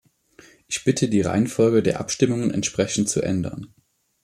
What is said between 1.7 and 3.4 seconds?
der Abstimmungen entsprechend zu